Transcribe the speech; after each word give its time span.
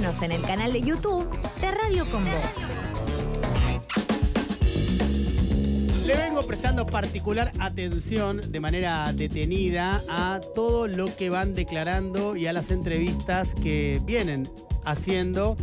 En 0.00 0.32
el 0.32 0.40
canal 0.40 0.72
de 0.72 0.80
YouTube 0.80 1.28
de 1.60 1.70
Radio 1.70 2.06
Con 2.10 2.24
Voz. 2.24 2.56
Le 6.06 6.16
vengo 6.16 6.42
prestando 6.46 6.86
particular 6.86 7.52
atención 7.58 8.40
de 8.50 8.60
manera 8.60 9.12
detenida 9.12 10.02
a 10.08 10.40
todo 10.54 10.88
lo 10.88 11.14
que 11.16 11.28
van 11.28 11.54
declarando 11.54 12.34
y 12.34 12.46
a 12.46 12.54
las 12.54 12.70
entrevistas 12.70 13.54
que 13.62 14.00
vienen 14.06 14.48
haciendo 14.86 15.58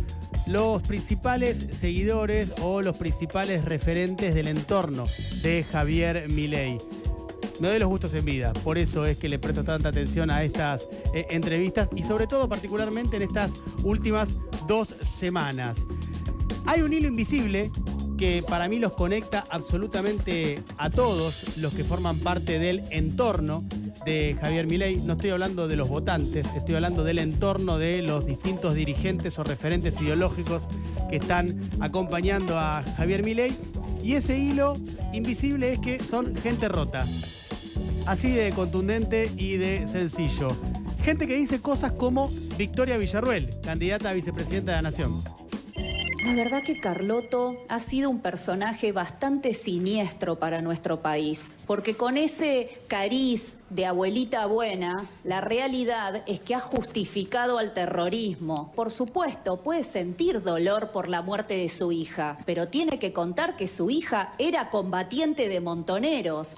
los 0.46 0.82
principales 0.82 1.66
seguidores 1.72 2.54
o 2.62 2.80
los 2.80 2.96
principales 2.96 3.64
referentes 3.64 4.36
del 4.36 4.46
entorno 4.46 5.06
de 5.42 5.64
Javier 5.64 6.28
Milei. 6.28 6.78
Me 7.60 7.68
doy 7.68 7.78
los 7.80 7.88
gustos 7.88 8.14
en 8.14 8.24
vida, 8.24 8.52
por 8.52 8.78
eso 8.78 9.04
es 9.04 9.16
que 9.16 9.28
le 9.28 9.38
presto 9.38 9.64
tanta 9.64 9.88
atención 9.88 10.30
a 10.30 10.44
estas 10.44 10.86
eh, 11.12 11.26
entrevistas 11.30 11.90
y 11.94 12.04
sobre 12.04 12.28
todo 12.28 12.48
particularmente 12.48 13.16
en 13.16 13.22
estas 13.22 13.52
últimas 13.82 14.36
dos 14.68 14.94
semanas. 15.02 15.84
Hay 16.66 16.82
un 16.82 16.92
hilo 16.92 17.08
invisible 17.08 17.72
que 18.16 18.44
para 18.46 18.68
mí 18.68 18.78
los 18.78 18.92
conecta 18.92 19.44
absolutamente 19.50 20.62
a 20.76 20.90
todos 20.90 21.56
los 21.56 21.72
que 21.72 21.84
forman 21.84 22.18
parte 22.18 22.58
del 22.58 22.84
entorno 22.90 23.64
de 24.04 24.36
Javier 24.40 24.66
Milei. 24.66 24.96
No 24.96 25.14
estoy 25.14 25.30
hablando 25.30 25.66
de 25.66 25.76
los 25.76 25.88
votantes, 25.88 26.46
estoy 26.54 26.74
hablando 26.74 27.04
del 27.04 27.18
entorno 27.18 27.78
de 27.78 28.02
los 28.02 28.26
distintos 28.26 28.74
dirigentes 28.74 29.38
o 29.38 29.44
referentes 29.44 30.00
ideológicos 30.00 30.68
que 31.08 31.16
están 31.16 31.70
acompañando 31.80 32.58
a 32.58 32.82
Javier 32.96 33.22
Milei. 33.22 33.56
Y 34.02 34.14
ese 34.14 34.38
hilo 34.38 34.74
invisible 35.12 35.72
es 35.72 35.80
que 35.80 36.04
son 36.04 36.36
gente 36.36 36.68
rota. 36.68 37.06
Así 38.08 38.30
de 38.30 38.52
contundente 38.52 39.30
y 39.36 39.58
de 39.58 39.86
sencillo. 39.86 40.56
Gente 41.04 41.26
que 41.26 41.36
dice 41.36 41.60
cosas 41.60 41.92
como 41.92 42.30
Victoria 42.56 42.96
Villarruel, 42.96 43.50
candidata 43.60 44.08
a 44.08 44.12
vicepresidenta 44.14 44.72
de 44.72 44.76
la 44.78 44.82
Nación. 44.82 45.22
La 46.24 46.34
verdad 46.34 46.62
que 46.64 46.80
Carloto 46.80 47.66
ha 47.68 47.78
sido 47.80 48.08
un 48.08 48.20
personaje 48.20 48.92
bastante 48.92 49.52
siniestro 49.52 50.38
para 50.38 50.62
nuestro 50.62 51.02
país, 51.02 51.58
porque 51.66 51.96
con 51.96 52.16
ese 52.16 52.78
cariz 52.86 53.58
de 53.68 53.84
abuelita 53.84 54.46
buena, 54.46 55.04
la 55.22 55.42
realidad 55.42 56.22
es 56.26 56.40
que 56.40 56.54
ha 56.54 56.60
justificado 56.60 57.58
al 57.58 57.74
terrorismo. 57.74 58.72
Por 58.74 58.90
supuesto, 58.90 59.58
puede 59.58 59.82
sentir 59.82 60.42
dolor 60.42 60.92
por 60.92 61.10
la 61.10 61.20
muerte 61.20 61.58
de 61.58 61.68
su 61.68 61.92
hija, 61.92 62.38
pero 62.46 62.68
tiene 62.68 62.98
que 62.98 63.12
contar 63.12 63.54
que 63.56 63.68
su 63.68 63.90
hija 63.90 64.32
era 64.38 64.70
combatiente 64.70 65.50
de 65.50 65.60
montoneros. 65.60 66.54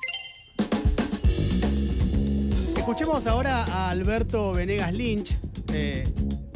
Escuchemos 2.91 3.29
ahora 3.29 3.63
a 3.67 3.89
Alberto 3.89 4.53
Venegas 4.53 4.93
Lynch, 4.93 5.39
eh, 5.73 6.09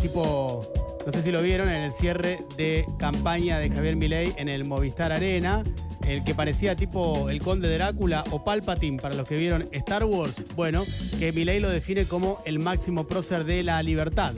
tipo 0.02 0.66
no 1.06 1.12
sé 1.12 1.22
si 1.22 1.30
lo 1.30 1.40
vieron 1.40 1.68
en 1.68 1.82
el 1.82 1.92
cierre 1.92 2.38
de 2.56 2.84
campaña 2.98 3.60
de 3.60 3.70
Javier 3.70 3.94
Milei 3.94 4.32
en 4.36 4.48
el 4.48 4.64
Movistar 4.64 5.12
Arena, 5.12 5.62
el 6.08 6.24
que 6.24 6.34
parecía 6.34 6.74
tipo 6.74 7.30
el 7.30 7.40
conde 7.40 7.68
de 7.68 7.78
Drácula 7.78 8.24
o 8.32 8.42
Palpatine 8.42 9.00
para 9.00 9.14
los 9.14 9.28
que 9.28 9.36
vieron 9.36 9.68
Star 9.70 10.02
Wars. 10.02 10.44
Bueno, 10.56 10.82
que 11.20 11.30
Milei 11.30 11.60
lo 11.60 11.70
define 11.70 12.04
como 12.04 12.42
el 12.44 12.58
máximo 12.58 13.06
prócer 13.06 13.44
de 13.44 13.62
la 13.62 13.80
libertad 13.84 14.34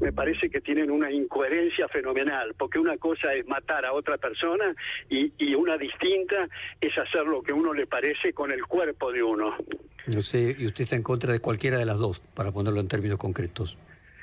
me 0.00 0.12
parece 0.12 0.48
que 0.48 0.60
tienen 0.60 0.92
una 0.92 1.10
incoherencia 1.10 1.88
fenomenal, 1.88 2.54
porque 2.56 2.78
una 2.78 2.96
cosa 2.98 3.34
es 3.34 3.44
matar 3.48 3.84
a 3.84 3.92
otra 3.92 4.16
persona 4.16 4.72
y, 5.08 5.32
y, 5.38 5.56
una 5.56 5.76
distinta 5.76 6.48
es 6.80 6.96
hacer 6.96 7.24
lo 7.26 7.42
que 7.42 7.52
uno 7.52 7.72
le 7.72 7.86
parece 7.86 8.32
con 8.32 8.52
el 8.52 8.64
cuerpo 8.64 9.10
de 9.10 9.24
uno. 9.24 9.56
No 10.08 10.22
sé, 10.22 10.56
y 10.58 10.66
usted 10.66 10.84
está 10.84 10.96
en 10.96 11.02
contra 11.02 11.32
de 11.32 11.40
cualquiera 11.40 11.78
de 11.78 11.84
las 11.84 11.98
dos, 11.98 12.20
para 12.34 12.50
ponerlo 12.50 12.80
en 12.80 12.88
términos 12.88 13.18
concretos 13.18 13.76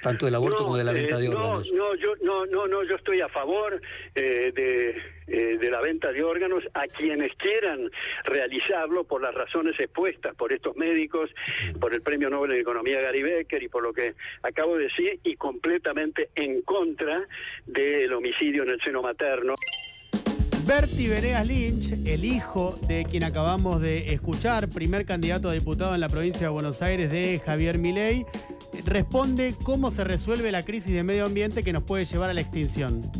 tanto 0.05 0.25
del 0.25 0.36
aborto 0.36 0.58
como 0.58 0.78
de 0.78 0.83
la 0.83 0.91
venta 0.91 1.17
de 1.17 1.30
órganos. 1.30 1.72
No, 1.73 1.95
yo, 1.95 2.16
no, 2.22 2.45
no, 2.45 2.67
no, 2.67 2.83
yo 2.83 2.95
estoy 2.95 3.22
a 3.22 3.30
favor 3.30 3.81
eh, 4.13 4.52
de, 4.53 5.02
eh, 5.25 5.58
de 5.58 5.72
la 5.72 5.81
venta 5.81 6.11
de 6.11 6.22
órganos 6.22 6.63
a 6.75 6.86
quienes 6.86 7.33
quieran 7.38 7.89
realizarlo 8.23 9.03
por 9.03 9.23
las 9.23 9.33
razones 9.33 9.79
expuestas 9.79 10.35
por 10.35 10.53
estos 10.53 10.75
médicos, 10.75 11.31
por 11.79 11.91
el 11.91 12.03
Premio 12.03 12.29
Nobel 12.29 12.52
de 12.52 12.59
Economía 12.59 13.02
Gary 13.02 13.23
Becker 13.23 13.63
y 13.63 13.67
por 13.67 13.81
lo 13.81 13.94
que 13.94 14.13
acabo 14.44 14.78
de 14.78 14.84
decir, 14.84 15.19
y 15.23 15.35
completamente 15.38 16.29
en 16.35 16.62
contra 16.62 17.28
del 17.66 18.13
homicidio 18.13 18.62
en 18.62 18.69
el 18.69 18.81
seno 18.81 19.02
materno. 19.02 19.56
Berti 20.66 21.08
Venegas 21.08 21.46
Lynch, 21.46 21.92
el 22.08 22.26
hijo 22.26 22.80
de 22.88 23.06
quien 23.06 23.24
acabamos 23.24 23.81
de 23.81 24.14
escuchar, 24.14 24.68
primer 24.68 25.06
candidato 25.06 25.48
a 25.48 25.53
diputado 25.53 25.94
en 25.94 26.02
la 26.02 26.09
provincia 26.09 26.42
de 26.42 26.48
Buenos 26.48 26.81
Aires 26.81 27.12
de 27.12 27.40
Javier 27.46 27.78
Milei, 27.78 28.26
responde 28.84 29.53
cómo 29.62 29.92
se 29.92 30.03
resuelve 30.03 30.52
la 30.52 30.64
crisis 30.64 30.92
de 30.92 31.03
medio 31.03 31.26
ambiente 31.26 31.62
que 31.62 31.72
nos 31.72 31.84
puede 31.84 32.06
llevar 32.06 32.31
a 32.31 32.34
la 32.34 32.42
extinción. 32.42 33.12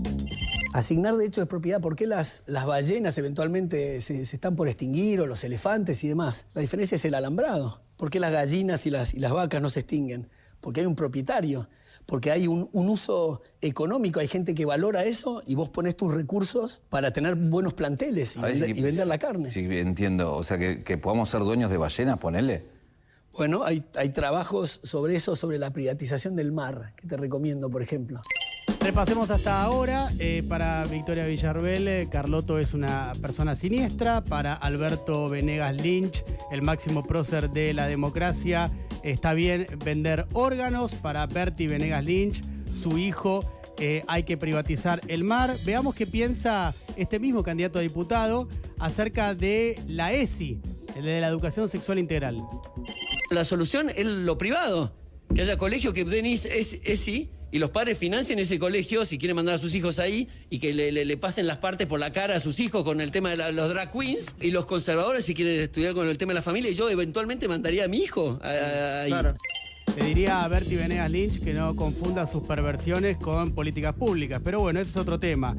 Asignar 0.74 1.18
derechos 1.18 1.44
de 1.44 1.46
propiedad, 1.46 1.80
¿por 1.80 1.96
qué 1.96 2.08
las, 2.08 2.42
las 2.48 2.66
ballenas 2.66 3.16
eventualmente 3.20 4.02
se, 4.02 4.22
están 4.22 4.56
por 4.56 4.68
extinguir 4.68 5.22
o 5.22 5.28
los 5.28 5.44
elefantes 5.44 6.04
y 6.04 6.08
demás? 6.08 6.48
La 6.56 6.62
diferencia 6.62 6.96
es 6.96 7.06
el 7.06 7.14
alambrado. 7.14 7.80
¿Por 7.96 8.10
qué 8.10 8.20
las 8.20 8.32
gallinas 8.32 8.88
y 8.88 8.90
las, 8.90 9.14
y 9.14 9.20
las 9.20 9.34
vacas 9.34 9.62
no 9.62 9.70
se 9.70 9.82
extinguen? 9.82 10.30
Porque 10.62 10.80
hay 10.80 10.88
un 10.88 10.96
propietario 10.96 11.70
porque 12.06 12.32
hay 12.32 12.48
un, 12.48 12.70
uso 12.74 13.42
económico, 13.62 14.20
hay 14.20 14.28
gente 14.28 14.54
que 14.54 14.66
valora 14.66 15.04
eso 15.06 15.42
y 15.46 15.56
vos 15.56 15.70
pones 15.70 15.96
tus 15.98 16.14
recursos 16.14 16.82
para 16.90 17.12
tener 17.12 17.36
buenos 17.36 17.74
planteles 17.74 18.38
y, 18.38 18.82
vender, 18.82 19.08
la 19.08 19.18
carne. 19.18 19.52
Sí, 19.52 19.68
entiendo. 19.72 20.34
O 20.36 20.44
sea, 20.44 20.58
que, 20.58 20.98
podamos 20.98 21.30
ser 21.30 21.42
dueños 21.42 21.72
de 21.72 21.78
ballenas, 21.78 22.18
ponele. 22.20 22.66
Bueno, 23.34 23.64
hay, 23.64 23.84
hay 23.96 24.10
trabajos 24.10 24.80
sobre 24.84 25.16
eso, 25.16 25.36
sobre 25.36 25.58
la 25.58 25.72
privatización 25.72 26.36
del 26.36 26.52
mar, 26.52 26.94
que 26.96 27.08
te 27.08 27.18
recomiendo, 27.18 27.70
por 27.70 27.82
ejemplo. 27.82 28.22
Repasemos 28.86 29.32
hasta 29.32 29.64
ahora. 29.64 30.12
Eh, 30.20 30.44
para 30.48 30.86
Victoria 30.86 31.26
Villarruel, 31.26 31.88
eh, 31.88 32.08
Carloto 32.10 32.60
es 32.60 32.76
una 32.76 33.14
persona 33.20 33.56
siniestra. 33.56 34.24
Para 34.24 34.54
Alberto 34.54 35.28
Venegas 35.28 35.76
Lynch, 35.76 36.24
el 36.52 36.62
máximo 36.62 37.04
prócer 37.04 37.50
de 37.50 37.74
la 37.74 37.88
democracia, 37.88 38.70
está 39.06 39.34
bien 39.34 39.68
vender 39.84 40.28
órganos. 40.34 40.96
Para 40.96 41.26
Bertie 41.28 41.68
Venegas 41.68 42.04
Lynch, 42.04 42.42
su 42.68 42.98
hijo, 42.98 43.46
eh, 43.80 44.04
hay 44.08 44.24
que 44.24 44.38
privatizar 44.38 45.00
el 45.08 45.24
mar. 45.24 45.56
Veamos 45.66 45.96
qué 45.96 46.08
piensa 46.08 46.74
este 46.98 47.20
mismo 47.20 47.44
candidato 47.44 47.80
a 47.80 47.82
diputado 47.82 48.50
acerca 48.80 49.36
de 49.36 49.82
la 49.88 50.12
ESI, 50.12 50.60
de 51.02 51.22
la 51.22 51.28
educación 51.28 51.70
sexual 51.70 52.00
integral. 52.00 52.38
La 53.32 53.46
solución 53.46 53.90
es 53.96 54.06
lo 54.06 54.38
privado. 54.38 54.94
Que 55.34 55.42
haya 55.42 55.58
colegio 55.58 55.94
que 55.94 56.06
den 56.06 56.26
ESI 56.26 57.30
y 57.52 57.60
los 57.60 57.70
padres 57.70 57.98
financien 57.98 58.40
ese 58.40 58.60
colegio 58.60 59.06
si 59.06 59.18
quieren 59.18 59.36
mandar 59.36 59.56
a 59.56 59.58
sus 59.58 59.74
hijos 59.76 60.00
ahí 60.00 60.28
y 60.50 60.60
que 60.60 60.74
le, 60.74 61.18
pasen 61.18 61.48
las 61.48 61.58
partes 61.58 61.88
por 61.88 62.00
la 62.00 62.12
cara 62.12 62.36
a 62.36 62.40
sus 62.40 62.60
hijos 62.60 62.84
con 62.84 63.02
el 63.02 63.12
tema 63.12 63.30
de 63.30 63.54
los 63.54 63.70
drag 63.70 63.92
queens 63.92 64.36
y 64.42 64.52
los 64.52 64.66
conservadores 64.66 65.26
si 65.26 65.34
quieren 65.34 65.62
estudiar 65.62 65.94
con 65.94 66.08
el 66.08 66.18
tema 66.18 66.32
de 66.32 66.36
la 66.36 66.42
familia 66.42 66.72
y 66.72 66.76
yo 66.76 66.90
eventualmente 66.90 67.48
mandaría 67.48 67.86
a 67.86 67.88
mi 67.88 68.00
hijo 68.00 68.40
ahí. 68.42 69.10
Claro. 69.10 69.34
Le 69.96 70.04
diría 70.04 70.44
a 70.44 70.48
Bertie 70.50 70.76
Venegas 70.78 71.10
Lynch 71.10 71.42
que 71.42 71.54
no 71.54 71.74
confunda 71.76 72.28
sus 72.28 72.44
perversiones 72.44 73.16
con 73.18 73.54
políticas 73.54 73.94
públicas, 73.94 74.42
pero 74.44 74.60
bueno, 74.60 74.82
ese 74.82 74.92
es 74.92 74.98
otro 74.98 75.20
tema. 75.20 75.56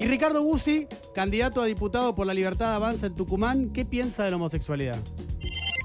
Y 0.00 0.06
Ricardo 0.06 0.42
Bussi, 0.42 0.86
candidato 1.14 1.62
a 1.62 1.64
diputado 1.64 2.14
por 2.14 2.26
la 2.26 2.34
Libertad 2.34 2.74
Avanza 2.74 3.06
en 3.06 3.16
Tucumán, 3.16 3.70
¿qué 3.70 3.84
piensa 3.84 4.24
de 4.24 4.30
la 4.30 4.36
homosexualidad? 4.36 4.98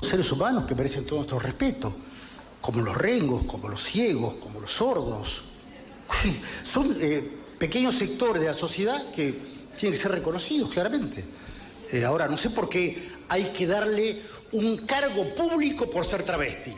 Seres 0.01 0.31
humanos 0.31 0.65
que 0.65 0.75
merecen 0.75 1.05
todo 1.05 1.19
nuestro 1.19 1.39
respeto, 1.39 1.95
como 2.63 2.81
los 2.81 2.95
rengos, 2.95 3.43
como 3.43 3.67
los 3.67 3.83
ciegos, 3.83 4.35
como 4.35 4.61
los 4.61 4.71
sordos, 4.71 5.43
son 6.63 6.95
eh, 7.01 7.21
pequeños 7.59 7.95
sectores 7.95 8.41
de 8.41 8.47
la 8.47 8.53
sociedad 8.53 9.11
que 9.11 9.37
tienen 9.77 9.97
que 9.97 10.01
ser 10.01 10.11
reconocidos 10.11 10.71
claramente. 10.71 11.25
Eh, 11.91 12.05
ahora, 12.05 12.29
no 12.29 12.37
sé 12.37 12.51
por 12.51 12.69
qué 12.69 13.09
hay 13.27 13.51
que 13.51 13.67
darle 13.67 14.21
un 14.53 14.77
cargo 14.85 15.35
público 15.35 15.89
por 15.89 16.05
ser 16.05 16.23
travesti. 16.23 16.73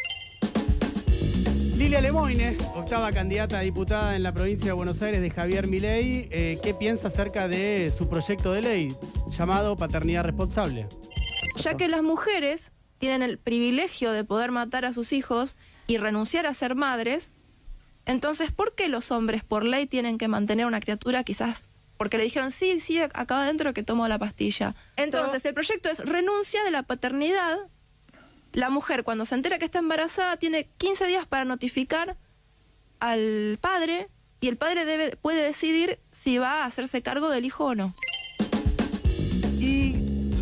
Lilia 1.77 2.01
Lemoine, 2.01 2.57
octava 2.73 3.11
candidata 3.11 3.59
a 3.59 3.61
diputada 3.61 4.15
en 4.15 4.23
la 4.23 4.33
provincia 4.33 4.65
de 4.65 4.73
Buenos 4.73 5.03
Aires 5.03 5.21
de 5.21 5.29
Javier 5.29 5.67
Milei, 5.67 6.27
eh, 6.31 6.57
¿qué 6.63 6.73
piensa 6.73 7.09
acerca 7.09 7.47
de 7.47 7.91
su 7.91 8.09
proyecto 8.09 8.53
de 8.53 8.63
ley 8.63 8.95
llamado 9.29 9.77
Paternidad 9.77 10.23
Responsable? 10.23 10.87
Ya 11.57 11.77
que 11.77 11.87
las 11.87 12.01
mujeres 12.01 12.71
tienen 12.97 13.21
el 13.21 13.37
privilegio 13.37 14.13
de 14.13 14.23
poder 14.23 14.49
matar 14.49 14.83
a 14.83 14.93
sus 14.93 15.13
hijos 15.13 15.55
y 15.87 15.97
renunciar 15.97 16.45
a 16.45 16.53
ser 16.53 16.75
madres, 16.75 17.31
entonces, 18.05 18.51
¿por 18.51 18.75
qué 18.75 18.87
los 18.87 19.11
hombres 19.11 19.43
por 19.43 19.63
ley 19.63 19.87
tienen 19.87 20.17
que 20.17 20.27
mantener 20.27 20.65
una 20.65 20.79
criatura 20.79 21.23
quizás? 21.23 21.63
Porque 21.97 22.17
le 22.17 22.23
dijeron, 22.23 22.51
sí, 22.51 22.79
sí, 22.79 22.99
acá 22.99 23.41
adentro 23.41 23.73
que 23.73 23.83
tomo 23.83 24.07
la 24.07 24.19
pastilla. 24.19 24.75
Entonces, 24.97 25.43
el 25.45 25.53
proyecto 25.53 25.89
es 25.89 25.99
renuncia 25.99 26.63
de 26.63 26.71
la 26.71 26.83
paternidad. 26.83 27.57
La 28.51 28.69
mujer, 28.69 29.03
cuando 29.03 29.25
se 29.25 29.35
entera 29.35 29.59
que 29.59 29.65
está 29.65 29.79
embarazada, 29.79 30.37
tiene 30.37 30.67
15 30.77 31.07
días 31.07 31.25
para 31.25 31.45
notificar 31.45 32.17
al 32.99 33.57
padre 33.59 34.07
y 34.39 34.47
el 34.47 34.57
padre 34.57 34.85
debe, 34.85 35.15
puede 35.17 35.41
decidir 35.41 35.99
si 36.11 36.37
va 36.37 36.63
a 36.63 36.65
hacerse 36.65 37.01
cargo 37.01 37.29
del 37.29 37.45
hijo 37.45 37.65
o 37.65 37.75
no. 37.75 37.93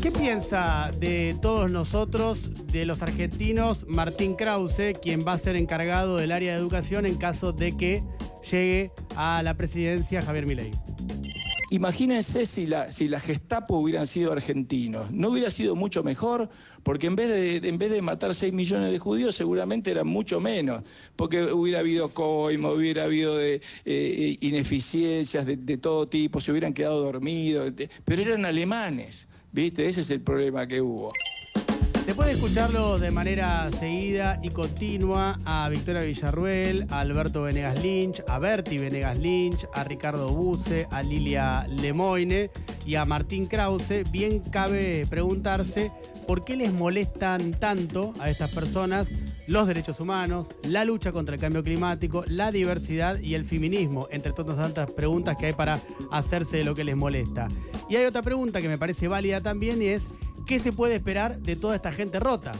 ¿Qué 0.03 0.11
piensa 0.11 0.91
de 0.99 1.37
todos 1.41 1.71
nosotros, 1.71 2.51
de 2.73 2.85
los 2.85 3.01
argentinos, 3.01 3.85
Martín 3.87 4.35
Krause, 4.35 4.99
quien 5.01 5.25
va 5.25 5.31
a 5.31 5.37
ser 5.37 5.55
encargado 5.55 6.17
del 6.17 6.33
área 6.33 6.51
de 6.51 6.59
educación 6.59 7.05
en 7.05 7.15
caso 7.15 7.53
de 7.53 7.77
que 7.77 8.03
llegue 8.51 8.91
a 9.15 9.41
la 9.43 9.55
presidencia 9.55 10.21
Javier 10.21 10.45
Milei. 10.45 10.71
Imagínense 11.69 12.45
si 12.45 12.67
la, 12.67 12.91
Gestapo 13.21 13.77
hubieran 13.77 14.05
sido 14.05 14.33
argentinos. 14.33 15.09
¿No 15.09 15.29
hubiera 15.29 15.49
sido 15.49 15.73
mucho 15.73 16.03
mejor? 16.03 16.49
Porque 16.83 17.07
en 17.07 17.15
vez 17.15 17.61
de, 17.61 18.01
matar 18.01 18.35
6 18.35 18.51
millones 18.51 18.91
de 18.91 18.99
judíos, 18.99 19.37
seguramente 19.37 19.89
eran 19.89 20.07
mucho 20.07 20.41
menos. 20.41 20.83
Porque 21.15 21.43
hubiera 21.45 21.79
habido 21.79 22.09
coimo, 22.09 22.71
hubiera 22.71 23.05
habido 23.05 23.39
eh, 23.39 23.61
ineficiencias 24.41 25.45
de, 25.45 25.77
todo 25.77 26.09
tipo, 26.09 26.41
se 26.41 26.51
hubieran 26.51 26.73
quedado 26.73 27.01
dormidos. 27.01 27.71
Pero 28.03 28.21
eran 28.21 28.43
alemanes, 28.43 29.29
¿viste? 29.53 29.87
Ese 29.87 30.01
es 30.01 30.09
el 30.09 30.21
problema 30.21 30.67
que 30.67 30.81
hubo. 30.81 31.13
Después 32.05 32.27
de 32.27 32.33
escucharlo 32.33 32.99
de 32.99 33.11
manera 33.11 33.71
seguida 33.71 34.37
y 34.43 34.49
continua 34.49 35.39
a 35.45 35.69
Victoria 35.69 36.01
Villarruel, 36.01 36.85
a 36.89 36.99
Alberto 36.99 37.43
Venegas 37.43 37.81
Lynch, 37.81 38.21
a 38.27 38.39
Berti 38.39 38.77
Venegas 38.77 39.17
Lynch, 39.17 39.65
a 39.73 39.85
Ricardo 39.85 40.27
Buse, 40.29 40.85
a 40.91 41.01
Lilia 41.01 41.65
Lemoine 41.69 42.51
y 42.85 42.95
a 42.95 43.05
Martín 43.05 43.45
Krause, 43.45 44.03
bien 44.11 44.41
cabe 44.41 45.07
preguntarse 45.09 45.93
por 46.27 46.43
qué 46.43 46.57
les 46.57 46.73
molestan 46.73 47.51
tanto 47.53 48.13
a 48.19 48.29
estas 48.29 48.51
personas 48.51 49.13
los 49.47 49.67
derechos 49.67 49.99
humanos, 49.99 50.49
la 50.63 50.85
lucha 50.85 51.11
contra 51.11 51.35
el 51.35 51.41
cambio 51.41 51.63
climático, 51.63 52.23
la 52.27 52.51
diversidad 52.51 53.19
y 53.19 53.35
el 53.35 53.45
feminismo, 53.45 54.07
entre 54.11 54.31
todas 54.31 54.57
tantas 54.57 54.89
preguntas 54.91 55.37
que 55.37 55.47
hay 55.47 55.53
para 55.53 55.81
hacerse 56.11 56.57
de 56.57 56.63
lo 56.63 56.75
que 56.75 56.83
les 56.83 56.95
molesta. 56.95 57.47
Y 57.89 57.95
hay 57.95 58.05
otra 58.05 58.21
pregunta 58.21 58.61
que 58.61 58.69
me 58.69 58.77
parece 58.77 59.07
válida 59.07 59.41
también 59.41 59.81
y 59.81 59.87
es 59.87 60.07
¿qué 60.45 60.59
se 60.59 60.71
puede 60.71 60.95
esperar 60.95 61.39
de 61.39 61.55
toda 61.55 61.75
esta 61.75 61.91
gente 61.91 62.19
rota? 62.19 62.53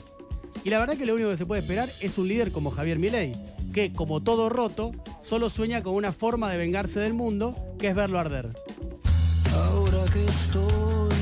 Y 0.63 0.69
la 0.69 0.79
verdad 0.79 0.97
que 0.97 1.05
lo 1.05 1.15
único 1.15 1.29
que 1.29 1.37
se 1.37 1.45
puede 1.45 1.61
esperar 1.61 1.89
es 1.99 2.17
un 2.17 2.27
líder 2.27 2.51
como 2.51 2.71
Javier 2.71 2.99
Milei, 2.99 3.33
que 3.73 3.93
como 3.93 4.21
todo 4.21 4.49
roto, 4.49 4.91
solo 5.21 5.49
sueña 5.49 5.83
con 5.83 5.95
una 5.95 6.11
forma 6.11 6.49
de 6.51 6.57
vengarse 6.57 6.99
del 6.99 7.13
mundo, 7.13 7.55
que 7.79 7.89
es 7.89 7.95
verlo 7.95 8.19
arder. 8.19 8.53
Ahora 9.53 10.05
que 10.11 10.23
estoy 10.25 11.13